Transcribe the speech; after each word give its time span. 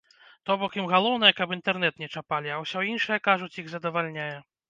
То 0.49 0.55
бок 0.61 0.77
ім 0.79 0.87
галоўнае 0.93 1.29
каб 1.41 1.53
інтэрнэт 1.57 2.01
не 2.03 2.09
чапалі, 2.15 2.49
а 2.55 2.59
ўсё 2.63 2.79
іншае, 2.93 3.19
кажуць, 3.29 3.53
іх 3.63 3.71
задавальняе. 3.77 4.29